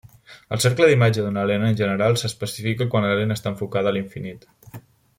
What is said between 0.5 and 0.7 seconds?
El